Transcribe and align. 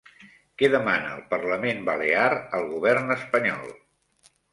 Què 0.59 0.67
demana 0.75 1.11
el 1.17 1.19
Parlament 1.33 1.83
Balear 1.89 2.31
al 2.61 2.65
govern 2.71 3.17
espanyol? 3.17 3.71